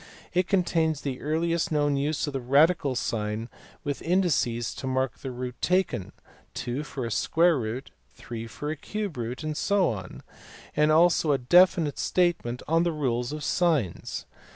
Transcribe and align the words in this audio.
It 0.33 0.47
contains 0.47 0.99
the 1.01 1.21
earliest 1.21 1.71
known 1.71 1.95
use 1.95 2.25
of 2.25 2.33
the 2.33 2.41
radical 2.41 2.95
sign 2.95 3.49
with 3.83 4.01
indices 4.01 4.73
to 4.73 4.87
mark 4.87 5.19
the 5.19 5.29
root 5.29 5.61
taken, 5.61 6.11
2 6.55 6.81
for 6.81 7.05
a 7.05 7.11
square 7.11 7.59
root, 7.59 7.91
3 8.15 8.47
for 8.47 8.71
a 8.71 8.75
cube 8.75 9.15
root, 9.17 9.43
and 9.43 9.55
so 9.55 9.91
on; 9.91 10.23
and 10.75 10.91
also 10.91 11.33
a 11.33 11.37
definite 11.37 11.99
statement 11.99 12.63
of 12.67 12.83
the 12.83 12.91
rule 12.91 13.21
of 13.31 13.43
signs. 13.43 14.25